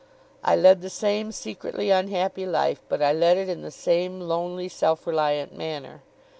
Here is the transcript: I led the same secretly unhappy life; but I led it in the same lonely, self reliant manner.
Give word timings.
I 0.43 0.55
led 0.55 0.81
the 0.81 0.89
same 0.89 1.31
secretly 1.31 1.91
unhappy 1.91 2.47
life; 2.47 2.81
but 2.89 3.03
I 3.03 3.13
led 3.13 3.37
it 3.37 3.47
in 3.49 3.61
the 3.61 3.69
same 3.69 4.19
lonely, 4.19 4.67
self 4.67 5.05
reliant 5.05 5.55
manner. 5.55 6.01